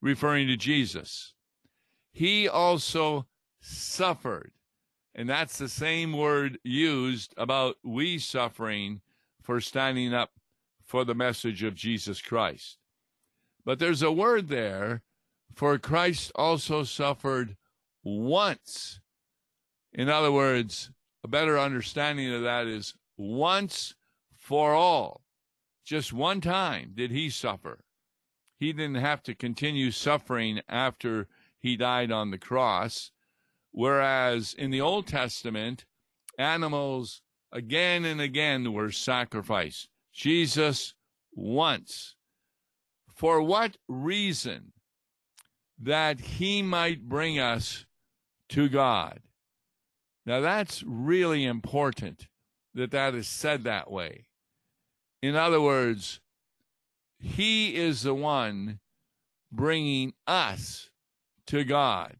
referring 0.00 0.48
to 0.48 0.56
Jesus. 0.56 1.34
He 2.12 2.48
also 2.48 3.26
suffered. 3.60 4.52
And 5.14 5.28
that's 5.28 5.58
the 5.58 5.68
same 5.68 6.12
word 6.12 6.58
used 6.62 7.34
about 7.36 7.76
we 7.84 8.18
suffering 8.18 9.00
for 9.42 9.60
standing 9.60 10.14
up 10.14 10.30
for 10.84 11.04
the 11.04 11.14
message 11.14 11.62
of 11.62 11.74
Jesus 11.74 12.20
Christ. 12.20 12.78
But 13.64 13.78
there's 13.78 14.02
a 14.02 14.12
word 14.12 14.48
there 14.48 15.02
for 15.54 15.78
Christ 15.78 16.32
also 16.34 16.84
suffered 16.84 17.56
once. 18.02 19.00
In 19.92 20.08
other 20.08 20.32
words, 20.32 20.90
a 21.24 21.28
better 21.28 21.58
understanding 21.58 22.32
of 22.32 22.42
that 22.42 22.66
is 22.66 22.94
once 23.16 23.94
for 24.36 24.74
all. 24.74 25.22
Just 25.84 26.12
one 26.12 26.40
time 26.40 26.92
did 26.94 27.10
he 27.10 27.28
suffer 27.28 27.84
he 28.60 28.74
didn't 28.74 28.96
have 28.96 29.22
to 29.22 29.34
continue 29.34 29.90
suffering 29.90 30.60
after 30.68 31.26
he 31.58 31.78
died 31.78 32.12
on 32.12 32.30
the 32.30 32.38
cross. 32.38 33.10
Whereas 33.72 34.54
in 34.54 34.70
the 34.70 34.80
Old 34.80 35.06
Testament, 35.06 35.84
animals 36.38 37.22
again 37.52 38.04
and 38.04 38.20
again 38.20 38.72
were 38.72 38.90
sacrificed. 38.90 39.88
Jesus 40.12 40.94
once. 41.32 42.16
For 43.14 43.42
what 43.42 43.76
reason? 43.88 44.72
That 45.78 46.20
he 46.20 46.62
might 46.62 47.08
bring 47.08 47.38
us 47.38 47.86
to 48.50 48.68
God. 48.68 49.20
Now 50.26 50.40
that's 50.40 50.82
really 50.82 51.44
important 51.44 52.28
that 52.74 52.90
that 52.90 53.14
is 53.14 53.28
said 53.28 53.64
that 53.64 53.90
way. 53.90 54.26
In 55.22 55.36
other 55.36 55.60
words, 55.60 56.20
he 57.18 57.74
is 57.74 58.02
the 58.02 58.14
one 58.14 58.80
bringing 59.52 60.14
us 60.26 60.90
to 61.46 61.64
God. 61.64 62.16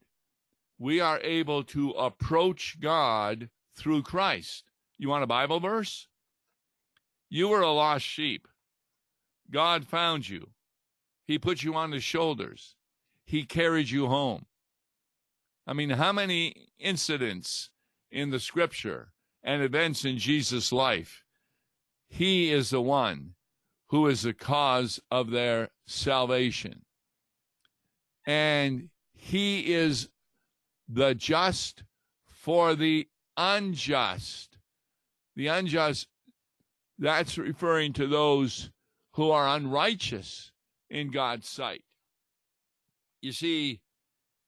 We 0.81 0.99
are 0.99 1.21
able 1.21 1.63
to 1.65 1.91
approach 1.91 2.79
God 2.81 3.51
through 3.77 4.03
Christ. 4.03 4.65
You 4.97 5.11
want 5.11 5.23
a 5.23 5.27
Bible 5.27 5.61
verse? 5.61 6.09
You 7.29 7.49
were 7.49 7.61
a 7.61 7.71
lost 7.71 8.07
sheep. 8.07 8.49
God 9.51 9.87
found 9.87 10.27
you. 10.27 10.49
He 11.27 11.39
put 11.39 11.63
you 11.63 11.75
on 11.75 11.93
his 11.93 12.03
shoulders. 12.03 12.77
He 13.27 13.45
carried 13.45 13.91
you 13.91 14.07
home. 14.07 14.47
I 15.67 15.75
mean, 15.75 15.91
how 15.91 16.13
many 16.13 16.69
incidents 16.79 17.69
in 18.11 18.31
the 18.31 18.41
scripture 18.41 19.13
and 19.43 19.63
events 19.63 20.07
in 20.07 20.17
Jesus' 20.17 20.73
life? 20.73 21.25
He 22.09 22.51
is 22.51 22.71
the 22.71 22.81
one 22.81 23.35
who 23.89 24.07
is 24.07 24.23
the 24.23 24.33
cause 24.33 24.99
of 25.11 25.31
their 25.31 25.69
salvation. 25.87 26.87
And 28.27 28.89
he 29.13 29.75
is 29.75 30.09
the 30.93 31.15
just 31.15 31.85
for 32.27 32.75
the 32.75 33.09
unjust. 33.37 34.59
The 35.37 35.47
unjust, 35.47 36.09
that's 36.99 37.39
referring 37.39 37.93
to 37.95 38.07
those 38.07 38.71
who 39.13 39.31
are 39.31 39.49
unrighteous 39.49 40.53
in 40.91 41.11
God's 41.11 41.49
sight. 41.49 41.83
You 43.23 43.33
see, 43.33 43.81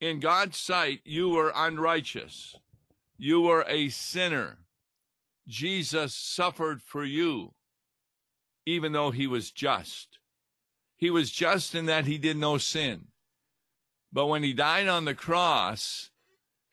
in 0.00 0.20
God's 0.20 0.58
sight, 0.58 1.00
you 1.04 1.30
were 1.30 1.52
unrighteous. 1.54 2.56
You 3.16 3.40
were 3.42 3.64
a 3.68 3.88
sinner. 3.88 4.58
Jesus 5.46 6.14
suffered 6.14 6.82
for 6.82 7.04
you, 7.04 7.54
even 8.66 8.92
though 8.92 9.10
he 9.10 9.26
was 9.26 9.50
just. 9.50 10.18
He 10.96 11.10
was 11.10 11.30
just 11.30 11.74
in 11.74 11.86
that 11.86 12.06
he 12.06 12.18
did 12.18 12.36
no 12.36 12.58
sin. 12.58 13.08
But 14.12 14.26
when 14.26 14.42
he 14.42 14.52
died 14.52 14.88
on 14.88 15.04
the 15.04 15.14
cross, 15.14 16.10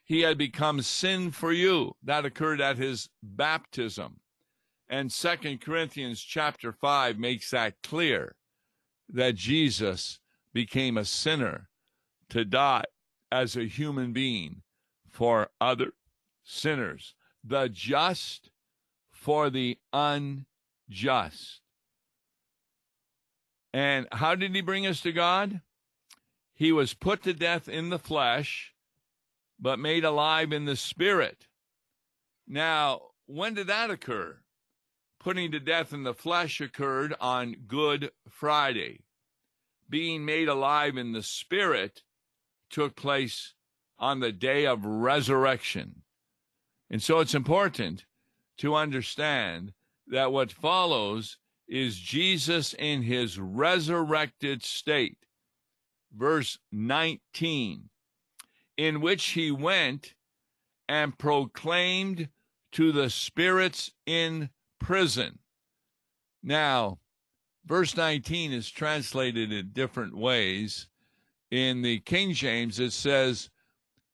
he 0.09 0.21
had 0.21 0.39
become 0.39 0.81
sin 0.81 1.29
for 1.29 1.53
you. 1.53 1.95
That 2.01 2.25
occurred 2.25 2.59
at 2.59 2.77
his 2.77 3.09
baptism. 3.21 4.21
And 4.89 5.11
Second 5.11 5.61
Corinthians 5.61 6.19
chapter 6.19 6.73
5 6.73 7.19
makes 7.19 7.51
that 7.51 7.75
clear 7.83 8.35
that 9.07 9.35
Jesus 9.35 10.19
became 10.51 10.97
a 10.97 11.05
sinner 11.05 11.69
to 12.29 12.43
die 12.43 12.85
as 13.31 13.55
a 13.55 13.67
human 13.67 14.11
being 14.11 14.63
for 15.11 15.49
other 15.61 15.91
sinners, 16.43 17.13
the 17.43 17.69
just 17.69 18.49
for 19.11 19.51
the 19.51 19.77
unjust. 19.93 21.61
And 23.71 24.07
how 24.11 24.33
did 24.33 24.55
he 24.55 24.61
bring 24.61 24.87
us 24.87 25.01
to 25.01 25.11
God? 25.11 25.61
He 26.55 26.71
was 26.71 26.95
put 26.95 27.21
to 27.23 27.33
death 27.33 27.69
in 27.69 27.89
the 27.89 27.99
flesh, 27.99 28.73
but 29.59 29.79
made 29.79 30.05
alive 30.05 30.51
in 30.51 30.65
the 30.65 30.75
spirit. 30.75 31.47
Now, 32.47 33.01
when 33.25 33.53
did 33.53 33.67
that 33.67 33.91
occur? 33.91 34.37
Putting 35.19 35.51
to 35.51 35.59
death 35.59 35.93
in 35.93 36.03
the 36.03 36.13
flesh 36.13 36.61
occurred 36.61 37.13
on 37.19 37.55
Good 37.67 38.11
Friday. 38.29 39.01
Being 39.89 40.23
made 40.23 40.47
alive 40.47 40.97
in 40.97 41.11
the 41.11 41.23
spirit 41.23 42.03
took 42.69 42.95
place 42.95 43.53
on 43.97 44.19
the 44.19 44.31
day 44.31 44.65
of 44.65 44.85
resurrection. 44.85 46.03
And 46.89 47.03
so 47.03 47.19
it's 47.19 47.35
important 47.35 48.05
to 48.59 48.75
understand 48.75 49.73
that 50.07 50.31
what 50.31 50.51
follows 50.51 51.37
is 51.67 51.99
Jesus 51.99 52.73
in 52.73 53.03
his 53.03 53.37
resurrected 53.37 54.63
state. 54.63 55.17
Verse 56.15 56.57
19, 56.71 57.89
in 58.79 59.01
which 59.01 59.31
he 59.31 59.51
went 59.51 60.13
and 60.88 61.17
proclaimed 61.17 62.29
to 62.71 62.93
the 62.93 63.09
spirits 63.09 63.91
in 64.05 64.50
prison. 64.79 65.38
Now, 66.41 67.00
verse 67.65 67.98
19 67.98 68.53
is 68.53 68.71
translated 68.71 69.51
in 69.51 69.71
different 69.74 70.15
ways. 70.15 70.88
In 71.51 71.81
the 71.81 72.00
King 72.00 72.31
James, 72.31 72.79
it 72.79 72.93
says, 72.93 73.50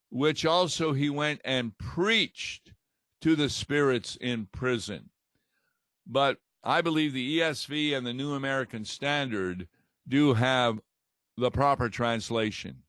which 0.10 0.48
also 0.48 0.94
he 0.94 1.12
went 1.12 1.42
and 1.46 1.78
preached 1.78 2.74
to 3.22 3.36
the 3.36 3.50
spirits 3.50 4.18
in 4.20 4.48
prison. 4.48 5.12
But 6.08 6.40
I 6.64 6.82
believe 6.82 7.14
the 7.14 7.38
ESV 7.38 7.96
and 7.96 8.04
the 8.04 8.14
New 8.14 8.34
American 8.34 8.84
Standard 8.84 9.68
do 10.08 10.34
have 10.34 10.80
the 11.38 11.52
proper 11.52 11.88
translation. 11.88 12.82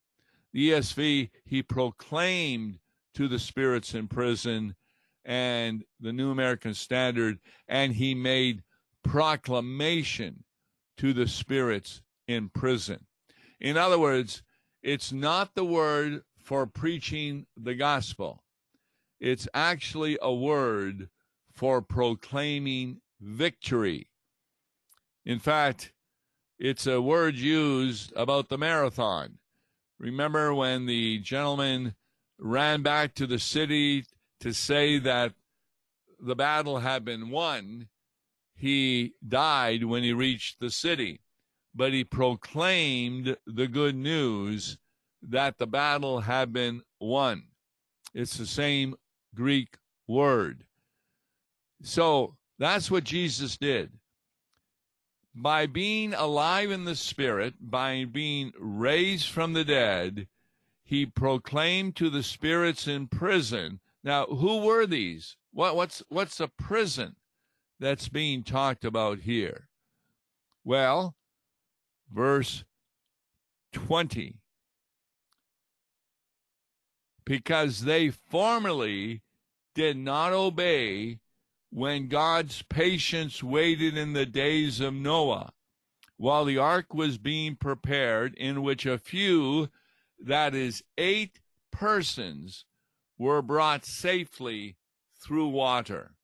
ESV, 0.56 1.30
he 1.44 1.62
proclaimed 1.62 2.78
to 3.14 3.28
the 3.28 3.38
spirits 3.38 3.94
in 3.94 4.08
prison, 4.08 4.74
and 5.24 5.84
the 6.00 6.12
New 6.12 6.30
American 6.30 6.72
Standard, 6.72 7.38
and 7.68 7.92
he 7.92 8.14
made 8.14 8.62
proclamation 9.02 10.44
to 10.96 11.12
the 11.12 11.26
spirits 11.26 12.00
in 12.26 12.48
prison. 12.48 13.06
In 13.60 13.76
other 13.76 13.98
words, 13.98 14.42
it's 14.82 15.12
not 15.12 15.54
the 15.54 15.64
word 15.64 16.22
for 16.38 16.66
preaching 16.66 17.46
the 17.56 17.74
gospel, 17.74 18.42
it's 19.20 19.48
actually 19.52 20.18
a 20.22 20.32
word 20.32 21.08
for 21.52 21.82
proclaiming 21.82 23.00
victory. 23.20 24.08
In 25.24 25.38
fact, 25.38 25.92
it's 26.58 26.86
a 26.86 27.00
word 27.00 27.34
used 27.34 28.12
about 28.14 28.48
the 28.48 28.58
marathon. 28.58 29.38
Remember 29.98 30.54
when 30.54 30.86
the 30.86 31.18
gentleman 31.20 31.94
ran 32.38 32.82
back 32.82 33.14
to 33.14 33.26
the 33.26 33.38
city 33.38 34.04
to 34.40 34.52
say 34.52 34.98
that 34.98 35.32
the 36.20 36.36
battle 36.36 36.78
had 36.78 37.04
been 37.04 37.30
won, 37.30 37.88
he 38.54 39.14
died 39.26 39.84
when 39.84 40.02
he 40.02 40.12
reached 40.12 40.60
the 40.60 40.70
city. 40.70 41.20
But 41.74 41.92
he 41.92 42.04
proclaimed 42.04 43.36
the 43.46 43.68
good 43.68 43.96
news 43.96 44.78
that 45.22 45.58
the 45.58 45.66
battle 45.66 46.20
had 46.20 46.52
been 46.52 46.82
won. 47.00 47.44
It's 48.14 48.38
the 48.38 48.46
same 48.46 48.94
Greek 49.34 49.76
word. 50.06 50.64
So 51.82 52.36
that's 52.58 52.90
what 52.90 53.04
Jesus 53.04 53.58
did. 53.58 53.92
By 55.36 55.66
being 55.66 56.14
alive 56.14 56.70
in 56.70 56.84
the 56.84 56.96
Spirit, 56.96 57.54
by 57.60 58.04
being 58.04 58.52
raised 58.58 59.28
from 59.28 59.52
the 59.52 59.64
dead, 59.64 60.28
he 60.82 61.04
proclaimed 61.06 61.94
to 61.96 62.10
the 62.10 62.22
spirits 62.22 62.88
in 62.88 63.06
prison 63.06 63.80
now, 64.06 64.26
who 64.26 64.58
were 64.58 64.86
these? 64.86 65.36
What, 65.52 65.74
what's 65.74 66.00
what's 66.08 66.38
a 66.38 66.46
prison 66.46 67.16
that's 67.80 68.08
being 68.08 68.44
talked 68.44 68.84
about 68.84 69.18
here? 69.18 69.68
Well, 70.62 71.16
verse 72.08 72.62
20. 73.72 74.36
Because 77.24 77.80
they 77.80 78.10
formerly 78.10 79.22
did 79.74 79.96
not 79.96 80.32
obey 80.32 81.18
when 81.70 82.08
God's 82.08 82.62
patience 82.62 83.42
waited 83.42 83.96
in 83.96 84.12
the 84.12 84.26
days 84.26 84.80
of 84.80 84.94
Noah, 84.94 85.52
while 86.16 86.44
the 86.44 86.58
ark 86.58 86.94
was 86.94 87.18
being 87.18 87.56
prepared, 87.56 88.34
in 88.34 88.62
which 88.62 88.86
a 88.86 88.98
few, 88.98 89.68
that 90.18 90.54
is, 90.54 90.82
eight 90.96 91.40
persons, 91.70 92.64
were 93.18 93.42
brought 93.42 93.84
safely 93.84 94.76
through 95.20 95.48
water. 95.48 96.14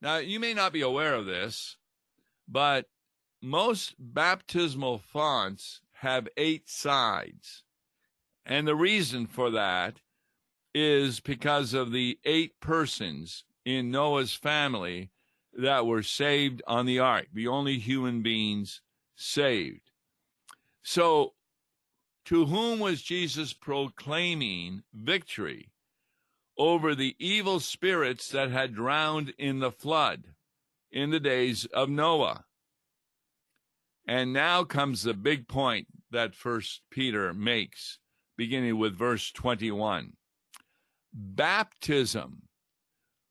Now, 0.00 0.18
you 0.18 0.38
may 0.38 0.54
not 0.54 0.72
be 0.72 0.82
aware 0.82 1.14
of 1.14 1.26
this, 1.26 1.76
but 2.46 2.86
most 3.42 3.94
baptismal 3.98 4.98
fonts 4.98 5.80
have 6.00 6.28
eight 6.36 6.68
sides. 6.68 7.64
And 8.46 8.66
the 8.66 8.76
reason 8.76 9.26
for 9.26 9.50
that 9.50 10.00
is 10.74 11.20
because 11.20 11.74
of 11.74 11.90
the 11.90 12.18
eight 12.24 12.60
persons 12.60 13.44
in 13.76 13.90
Noah's 13.90 14.34
family 14.34 15.10
that 15.52 15.86
were 15.86 16.02
saved 16.02 16.62
on 16.66 16.86
the 16.86 16.98
ark, 16.98 17.26
the 17.32 17.48
only 17.48 17.78
human 17.78 18.22
beings 18.22 18.80
saved. 19.16 19.90
So, 20.82 21.34
to 22.26 22.46
whom 22.46 22.78
was 22.78 23.02
Jesus 23.02 23.52
proclaiming 23.52 24.82
victory? 24.92 25.72
over 26.58 26.94
the 26.94 27.14
evil 27.18 27.60
spirits 27.60 28.28
that 28.30 28.50
had 28.50 28.74
drowned 28.74 29.32
in 29.38 29.60
the 29.60 29.70
flood 29.70 30.24
in 30.90 31.10
the 31.10 31.20
days 31.20 31.64
of 31.66 31.88
Noah. 31.88 32.44
And 34.06 34.32
now 34.32 34.64
comes 34.64 35.02
the 35.02 35.14
big 35.14 35.46
point 35.46 35.86
that 36.10 36.34
first 36.34 36.82
Peter 36.90 37.32
makes, 37.32 37.98
beginning 38.36 38.76
with 38.78 38.98
verse 38.98 39.30
21. 39.30 40.14
Baptism, 41.12 42.47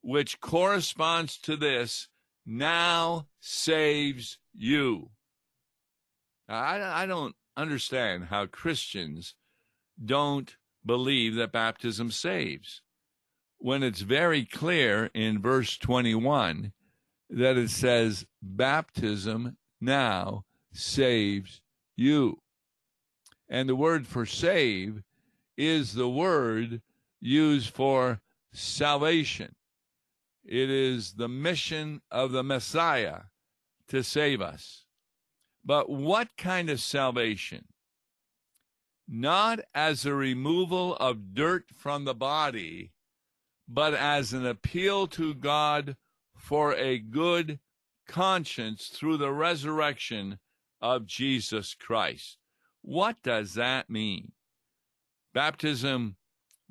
which 0.07 0.39
corresponds 0.39 1.37
to 1.37 1.57
this, 1.57 2.07
now 2.45 3.27
saves 3.41 4.37
you. 4.55 5.09
I, 6.47 7.03
I 7.03 7.05
don't 7.05 7.35
understand 7.57 8.27
how 8.29 8.45
Christians 8.45 9.35
don't 10.01 10.55
believe 10.85 11.35
that 11.35 11.51
baptism 11.51 12.09
saves 12.11 12.81
when 13.57 13.83
it's 13.83 13.99
very 13.99 14.45
clear 14.45 15.09
in 15.13 15.41
verse 15.41 15.77
21 15.77 16.71
that 17.29 17.57
it 17.57 17.69
says, 17.69 18.25
Baptism 18.41 19.57
now 19.81 20.45
saves 20.71 21.59
you. 21.97 22.39
And 23.49 23.67
the 23.67 23.75
word 23.75 24.07
for 24.07 24.25
save 24.25 25.03
is 25.57 25.95
the 25.95 26.07
word 26.07 26.81
used 27.19 27.71
for 27.73 28.21
salvation. 28.53 29.53
It 30.47 30.69
is 30.69 31.13
the 31.13 31.27
mission 31.27 32.01
of 32.09 32.31
the 32.31 32.43
Messiah 32.43 33.23
to 33.89 34.03
save 34.03 34.41
us. 34.41 34.85
But 35.63 35.89
what 35.89 36.29
kind 36.37 36.69
of 36.69 36.79
salvation? 36.79 37.65
Not 39.07 39.59
as 39.75 40.05
a 40.05 40.13
removal 40.13 40.95
of 40.95 41.33
dirt 41.33 41.65
from 41.75 42.05
the 42.05 42.15
body 42.15 42.93
but 43.67 43.93
as 43.93 44.33
an 44.33 44.45
appeal 44.45 45.07
to 45.07 45.33
God 45.33 45.97
for 46.35 46.73
a 46.75 46.99
good 46.99 47.59
conscience 48.07 48.87
through 48.87 49.17
the 49.17 49.31
resurrection 49.31 50.39
of 50.81 51.05
Jesus 51.05 51.73
Christ. 51.73 52.37
What 52.81 53.21
does 53.23 53.55
that 53.55 53.89
mean? 53.89 54.31
Baptism 55.33 56.15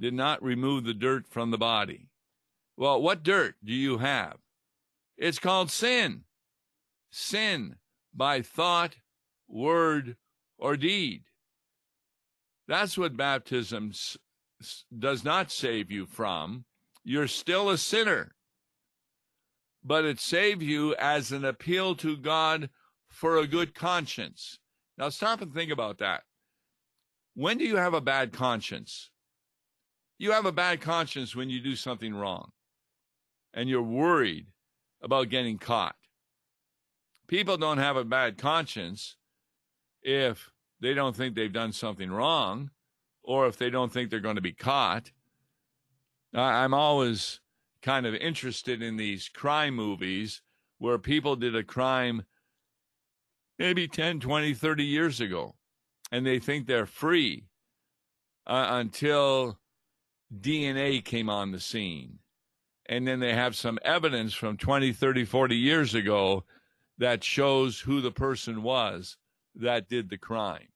did 0.01 0.15
not 0.15 0.43
remove 0.43 0.85
the 0.85 0.95
dirt 0.95 1.27
from 1.29 1.51
the 1.51 1.59
body. 1.59 2.09
Well, 2.77 3.01
what 3.01 3.23
dirt 3.23 3.57
do 3.65 3.73
you 3.73 3.99
have? 3.99 4.37
It's 5.17 5.39
called 5.39 5.71
sin. 5.71 6.25
Sin 7.11 7.77
by 8.15 8.43
thought, 8.43 8.97
word, 9.49 10.17
or 10.59 10.77
deed. 10.77 11.25
That's 12.69 12.99
what 12.99 13.17
baptism 13.17 13.93
does 14.97 15.25
not 15.25 15.51
save 15.51 15.91
you 15.91 16.05
from. 16.05 16.65
You're 17.05 17.29
still 17.29 17.71
a 17.71 17.79
sinner. 17.79 18.35
But 19.83 20.05
it 20.05 20.19
saves 20.19 20.65
you 20.65 20.95
as 20.97 21.33
an 21.33 21.45
appeal 21.45 21.95
to 21.97 22.17
God 22.17 22.71
for 23.09 23.39
a 23.39 23.47
good 23.47 23.75
conscience. 23.75 24.59
Now 24.99 25.11
stop 25.11 25.41
and 25.41 25.55
think 25.55 25.71
about 25.71 25.99
that. 25.99 26.25
When 27.35 27.57
do 27.57 27.65
you 27.65 27.77
have 27.77 27.95
a 27.95 28.01
bad 28.01 28.33
conscience? 28.33 29.11
You 30.19 30.33
have 30.33 30.47
a 30.47 30.53
bad 30.53 30.81
conscience 30.81 31.37
when 31.37 31.49
you 31.49 31.61
do 31.61 31.77
something 31.77 32.15
wrong 32.15 32.51
and 33.57 33.69
you're 33.69 33.83
worried 33.83 34.47
about 35.03 35.31
getting 35.31 35.59
caught. 35.59 35.97
People 37.27 37.57
don't 37.57 37.79
have 37.79 37.97
a 37.97 38.05
bad 38.05 38.39
conscience 38.39 39.17
if 40.03 40.53
they 40.79 40.95
don't 40.95 41.17
think 41.17 41.35
they've 41.35 41.53
done 41.53 41.73
something 41.73 42.11
wrong 42.11 42.71
or 43.25 43.49
if 43.49 43.57
they 43.57 43.71
don't 43.71 43.93
think 43.93 44.11
they're 44.11 44.21
going 44.21 44.37
to 44.37 44.43
be 44.43 44.53
caught. 44.53 45.11
I'm 46.35 46.75
always 46.75 47.41
kind 47.83 48.07
of 48.07 48.15
interested 48.15 48.83
in 48.83 48.97
these 48.97 49.29
crime 49.29 49.75
movies 49.75 50.43
where 50.79 50.99
people 50.99 51.35
did 51.35 51.57
a 51.57 51.65
crime 51.65 52.25
maybe 53.59 53.89
10, 53.89 54.21
20, 54.21 54.53
30 54.53 54.85
years 54.85 55.21
ago 55.21 55.55
and 56.13 56.27
they 56.27 56.39
think 56.39 56.67
they're 56.67 56.87
free 56.87 57.47
uh, 58.47 58.67
until 58.71 59.59
DNA 60.41 61.03
came 61.03 61.31
on 61.31 61.53
the 61.53 61.61
scene. 61.61 62.19
And 62.89 63.07
then 63.07 63.21
they 63.21 63.35
have 63.35 63.57
some 63.57 63.79
evidence 63.83 64.33
from 64.35 64.57
20, 64.57 64.93
30, 64.93 65.25
40 65.25 65.57
years 65.57 65.95
ago 65.95 66.45
that 66.99 67.25
shows 67.25 67.81
who 67.81 68.01
the 68.01 68.13
person 68.13 68.63
was 68.63 69.17
that 69.55 69.89
did 69.89 70.09
the 70.09 70.19
crime. 70.19 70.69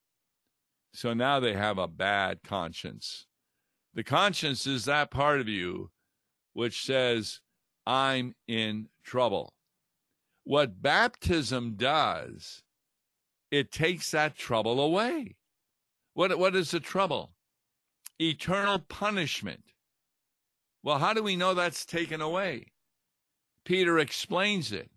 So 0.93 1.15
now 1.15 1.39
they 1.39 1.53
have 1.53 1.79
a 1.79 1.87
bad 1.87 2.43
conscience. 2.43 3.27
The 3.95 4.03
conscience 4.03 4.67
is 4.67 4.85
that 4.87 5.11
part 5.11 5.41
of 5.41 5.49
you 5.49 5.91
which 6.53 6.85
says, 6.85 7.41
I'm 7.87 8.35
in 8.47 8.89
trouble. 9.05 9.55
What 10.45 10.83
baptism 10.83 11.75
does, 11.77 12.63
it 13.51 13.71
takes 13.71 14.11
that 14.11 14.37
trouble 14.37 14.81
away. 14.81 15.37
What, 16.15 16.37
what 16.39 16.57
is 16.57 16.73
the 16.73 16.81
trouble? 16.81 17.33
Eternal 18.21 18.81
punishment. 18.81 19.65
Well, 20.83 20.99
how 20.99 21.13
do 21.13 21.23
we 21.23 21.37
know 21.37 21.55
that's 21.55 21.85
taken 21.85 22.21
away? 22.21 22.67
Peter 23.65 23.99
explains 23.99 24.73
it. 24.73 24.91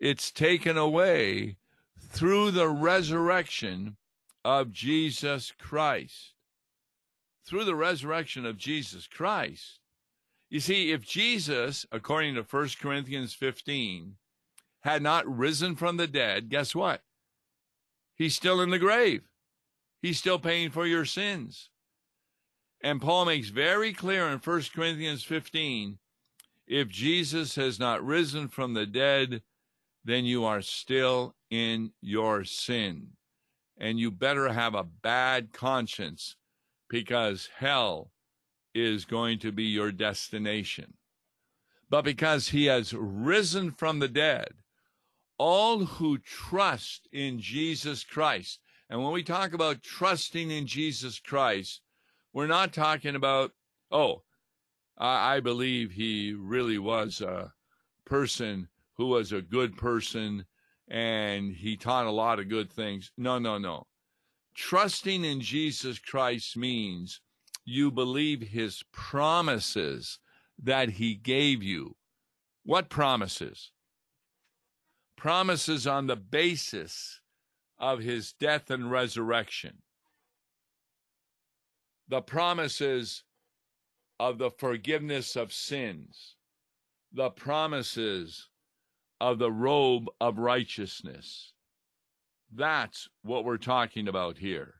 It's 0.00 0.30
taken 0.30 0.76
away 0.76 1.56
through 2.00 2.50
the 2.50 2.68
resurrection 2.68 3.96
of 4.44 4.72
Jesus 4.72 5.52
Christ. 5.58 6.34
Through 7.46 7.64
the 7.64 7.74
resurrection 7.74 8.44
of 8.44 8.58
Jesus 8.58 9.06
Christ. 9.06 9.80
You 10.50 10.60
see, 10.60 10.92
if 10.92 11.06
Jesus, 11.06 11.86
according 11.92 12.34
to 12.34 12.42
1 12.42 12.68
Corinthians 12.80 13.34
15, 13.34 14.16
had 14.80 15.02
not 15.02 15.26
risen 15.26 15.76
from 15.76 15.96
the 15.96 16.06
dead, 16.06 16.48
guess 16.48 16.74
what? 16.74 17.02
He's 18.14 18.34
still 18.34 18.60
in 18.60 18.70
the 18.70 18.78
grave. 18.78 19.28
He's 20.00 20.18
still 20.18 20.38
paying 20.38 20.70
for 20.70 20.86
your 20.86 21.04
sins. 21.04 21.70
And 22.82 23.00
Paul 23.00 23.24
makes 23.24 23.48
very 23.48 23.92
clear 23.92 24.28
in 24.28 24.38
1 24.38 24.62
Corinthians 24.74 25.24
15 25.24 25.98
if 26.66 26.88
Jesus 26.88 27.54
has 27.56 27.78
not 27.78 28.04
risen 28.04 28.48
from 28.48 28.74
the 28.74 28.86
dead, 28.86 29.42
then 30.04 30.24
you 30.24 30.44
are 30.44 30.62
still 30.62 31.34
in 31.50 31.92
your 32.00 32.44
sin. 32.44 33.08
And 33.78 33.98
you 33.98 34.10
better 34.10 34.52
have 34.52 34.74
a 34.74 34.84
bad 34.84 35.52
conscience 35.52 36.36
because 36.88 37.48
hell 37.56 38.10
is 38.74 39.04
going 39.04 39.38
to 39.40 39.52
be 39.52 39.64
your 39.64 39.92
destination. 39.92 40.94
But 41.90 42.02
because 42.02 42.48
he 42.48 42.66
has 42.66 42.92
risen 42.92 43.72
from 43.72 43.98
the 43.98 44.08
dead, 44.08 44.52
all 45.38 45.84
who 45.84 46.18
trust 46.18 47.08
in 47.12 47.40
Jesus 47.40 48.04
Christ, 48.04 48.60
and 48.90 49.02
when 49.02 49.12
we 49.12 49.22
talk 49.22 49.52
about 49.52 49.82
trusting 49.82 50.50
in 50.50 50.66
Jesus 50.66 51.18
Christ, 51.18 51.80
we're 52.32 52.46
not 52.46 52.72
talking 52.72 53.14
about, 53.14 53.52
oh, 53.90 54.22
I 54.96 55.40
believe 55.40 55.92
he 55.92 56.34
really 56.34 56.78
was 56.78 57.20
a 57.20 57.52
person 58.04 58.68
who 58.94 59.06
was 59.06 59.32
a 59.32 59.42
good 59.42 59.76
person 59.76 60.44
and 60.88 61.52
he 61.52 61.76
taught 61.76 62.06
a 62.06 62.10
lot 62.10 62.40
of 62.40 62.48
good 62.48 62.70
things. 62.70 63.12
No, 63.16 63.38
no, 63.38 63.58
no. 63.58 63.86
Trusting 64.54 65.24
in 65.24 65.40
Jesus 65.40 65.98
Christ 65.98 66.56
means 66.56 67.20
you 67.64 67.90
believe 67.90 68.40
his 68.40 68.82
promises 68.92 70.18
that 70.60 70.90
he 70.90 71.14
gave 71.14 71.62
you. 71.62 71.94
What 72.64 72.88
promises? 72.88 73.70
Promises 75.16 75.86
on 75.86 76.06
the 76.06 76.16
basis 76.16 77.20
of 77.78 78.00
his 78.00 78.32
death 78.32 78.70
and 78.70 78.90
resurrection 78.90 79.82
the 82.08 82.22
promises 82.22 83.24
of 84.20 84.38
the 84.38 84.50
forgiveness 84.50 85.36
of 85.36 85.52
sins, 85.52 86.36
the 87.12 87.30
promises 87.30 88.48
of 89.20 89.38
the 89.38 89.52
robe 89.52 90.08
of 90.20 90.38
righteousness. 90.38 91.52
That's 92.54 93.08
what 93.22 93.44
we're 93.44 93.58
talking 93.58 94.08
about 94.08 94.38
here. 94.38 94.74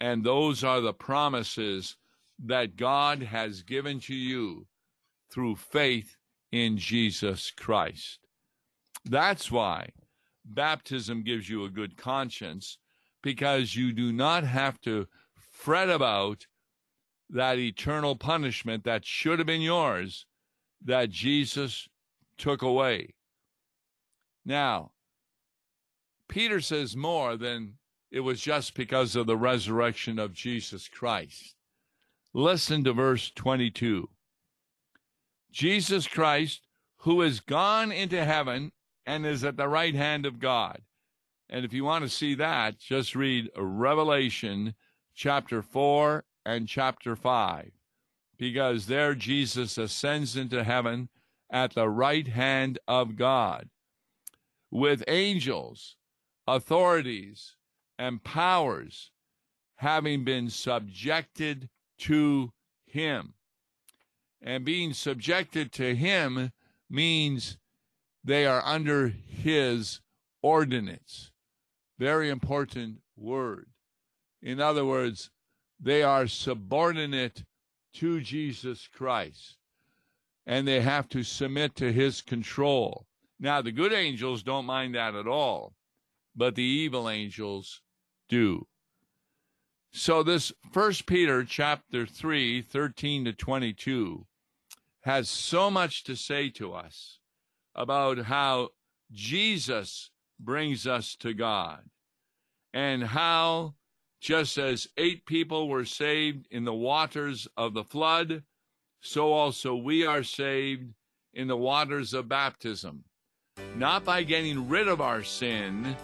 And 0.00 0.24
those 0.24 0.64
are 0.64 0.80
the 0.80 0.92
promises 0.92 1.96
that 2.44 2.76
God 2.76 3.22
has 3.22 3.62
given 3.62 4.00
to 4.00 4.14
you 4.14 4.66
through 5.30 5.56
faith 5.56 6.16
in 6.52 6.76
Jesus 6.76 7.50
Christ. 7.50 8.20
That's 9.04 9.50
why 9.50 9.90
baptism 10.44 11.22
gives 11.22 11.48
you 11.48 11.64
a 11.64 11.70
good 11.70 11.96
conscience 11.96 12.78
because 13.22 13.74
you 13.74 13.92
do 13.92 14.12
not 14.12 14.44
have 14.44 14.80
to 14.82 15.06
fret 15.58 15.90
about 15.90 16.46
that 17.28 17.58
eternal 17.58 18.14
punishment 18.14 18.84
that 18.84 19.04
should 19.04 19.40
have 19.40 19.46
been 19.46 19.60
yours 19.60 20.24
that 20.84 21.10
Jesus 21.10 21.88
took 22.38 22.62
away. 22.62 23.14
Now, 24.44 24.92
Peter 26.28 26.60
says 26.60 26.96
more 26.96 27.36
than 27.36 27.74
it 28.12 28.20
was 28.20 28.40
just 28.40 28.74
because 28.74 29.16
of 29.16 29.26
the 29.26 29.36
resurrection 29.36 30.20
of 30.20 30.32
Jesus 30.32 30.86
Christ. 30.88 31.56
Listen 32.32 32.84
to 32.84 32.92
verse 32.92 33.32
22. 33.34 34.08
Jesus 35.50 36.06
Christ, 36.06 36.68
who 36.98 37.20
is 37.20 37.40
gone 37.40 37.90
into 37.90 38.24
heaven 38.24 38.70
and 39.04 39.26
is 39.26 39.42
at 39.42 39.56
the 39.56 39.68
right 39.68 39.94
hand 39.94 40.24
of 40.24 40.38
God. 40.38 40.82
And 41.50 41.64
if 41.64 41.72
you 41.72 41.82
want 41.82 42.04
to 42.04 42.08
see 42.08 42.36
that, 42.36 42.78
just 42.78 43.16
read 43.16 43.50
Revelation 43.56 44.74
chapter 45.18 45.60
4 45.62 46.24
and 46.46 46.68
chapter 46.68 47.16
5, 47.16 47.72
because 48.38 48.86
there 48.86 49.16
Jesus 49.16 49.76
ascends 49.76 50.36
into 50.36 50.62
heaven 50.62 51.08
at 51.50 51.74
the 51.74 51.88
right 51.88 52.28
hand 52.28 52.78
of 52.86 53.16
God 53.16 53.68
with 54.70 55.02
angels, 55.08 55.96
authorities, 56.46 57.56
and 57.98 58.22
powers 58.22 59.10
having 59.78 60.22
been 60.22 60.48
subjected 60.50 61.68
to 61.98 62.52
him. 62.86 63.34
And 64.40 64.64
being 64.64 64.92
subjected 64.92 65.72
to 65.72 65.96
him 65.96 66.52
means 66.88 67.58
they 68.22 68.46
are 68.46 68.62
under 68.64 69.08
his 69.08 70.00
ordinance. 70.42 71.32
Very 71.98 72.30
important 72.30 72.98
word. 73.16 73.66
In 74.42 74.60
other 74.60 74.84
words, 74.84 75.30
they 75.80 76.02
are 76.02 76.26
subordinate 76.26 77.44
to 77.94 78.20
Jesus 78.20 78.88
Christ 78.92 79.56
and 80.46 80.66
they 80.66 80.80
have 80.80 81.08
to 81.10 81.22
submit 81.22 81.76
to 81.76 81.92
his 81.92 82.22
control. 82.22 83.06
Now, 83.38 83.60
the 83.62 83.72
good 83.72 83.92
angels 83.92 84.42
don't 84.42 84.64
mind 84.64 84.94
that 84.94 85.14
at 85.14 85.26
all, 85.26 85.74
but 86.34 86.54
the 86.54 86.62
evil 86.62 87.08
angels 87.08 87.82
do. 88.28 88.66
So 89.92 90.22
this 90.22 90.52
first 90.72 91.06
Peter 91.06 91.44
chapter 91.44 92.06
3, 92.06 92.62
13 92.62 93.24
to 93.26 93.32
22 93.32 94.26
has 95.02 95.28
so 95.28 95.70
much 95.70 96.04
to 96.04 96.16
say 96.16 96.50
to 96.50 96.72
us 96.72 97.18
about 97.74 98.18
how 98.18 98.70
Jesus 99.12 100.10
brings 100.38 100.86
us 100.86 101.16
to 101.16 101.32
God 101.32 101.80
and 102.72 103.02
how 103.02 103.74
just 104.20 104.58
as 104.58 104.88
eight 104.96 105.24
people 105.26 105.68
were 105.68 105.84
saved 105.84 106.46
in 106.50 106.64
the 106.64 106.74
waters 106.74 107.46
of 107.56 107.74
the 107.74 107.84
flood, 107.84 108.42
so 109.00 109.32
also 109.32 109.76
we 109.76 110.04
are 110.04 110.22
saved 110.22 110.92
in 111.34 111.46
the 111.46 111.56
waters 111.56 112.14
of 112.14 112.28
baptism, 112.28 113.04
not 113.76 114.04
by 114.04 114.22
getting 114.22 114.68
rid 114.68 114.88
of 114.88 115.00
our 115.00 115.22
sin, 115.22 115.96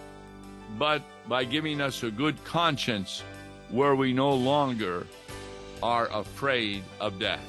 but 0.78 1.02
by 1.28 1.44
giving 1.44 1.80
us 1.80 2.02
a 2.02 2.10
good 2.10 2.42
conscience 2.44 3.22
where 3.70 3.94
we 3.94 4.12
no 4.12 4.32
longer 4.32 5.06
are 5.82 6.08
afraid 6.12 6.82
of 7.00 7.18
death. 7.18 7.44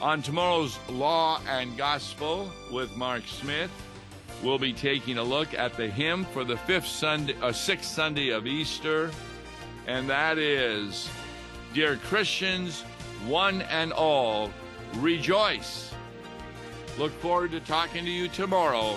On 0.00 0.22
tomorrow's 0.22 0.78
Law 0.90 1.40
and 1.48 1.76
Gospel 1.76 2.50
with 2.70 2.96
Mark 2.96 3.22
Smith, 3.26 3.70
we'll 4.42 4.58
be 4.58 4.72
taking 4.72 5.18
a 5.18 5.22
look 5.22 5.54
at 5.54 5.76
the 5.76 5.88
hymn 5.88 6.24
for 6.26 6.44
the 6.44 6.56
fifth 6.56 6.86
Sunday, 6.86 7.34
uh, 7.42 7.52
sixth 7.52 7.90
Sunday 7.90 8.30
of 8.30 8.46
Easter, 8.46 9.10
and 9.88 10.08
that 10.08 10.38
is, 10.38 11.08
"Dear 11.74 11.96
Christians, 11.96 12.82
one 13.26 13.62
and 13.62 13.92
all, 13.92 14.52
rejoice." 14.96 15.92
Look 16.98 17.12
forward 17.20 17.50
to 17.52 17.60
talking 17.60 18.04
to 18.04 18.10
you 18.10 18.28
tomorrow. 18.28 18.96